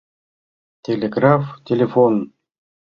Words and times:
Телеграф, 0.89 1.43
телефон... 1.67 2.31